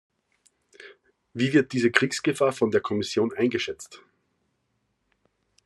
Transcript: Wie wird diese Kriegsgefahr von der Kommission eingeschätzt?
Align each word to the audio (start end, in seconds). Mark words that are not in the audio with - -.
Wie 1.35 1.53
wird 1.53 1.73
diese 1.73 1.91
Kriegsgefahr 1.91 2.53
von 2.53 2.71
der 2.71 2.81
Kommission 2.81 3.31
eingeschätzt? 3.37 4.01